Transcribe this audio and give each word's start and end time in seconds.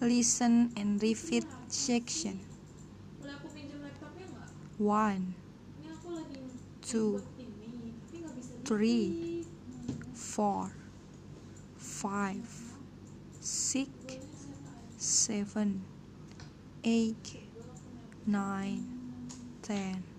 Listen 0.00 0.72
and 0.76 1.02
repeat 1.02 1.46
section. 1.68 2.40
One, 4.76 5.34
two, 6.82 7.22
three, 8.64 9.46
four, 10.12 10.70
five, 11.78 12.46
six, 13.40 13.90
seven, 14.98 15.82
eight, 16.84 17.38
nine, 18.26 18.84
ten. 19.62 20.02
10 20.04 20.15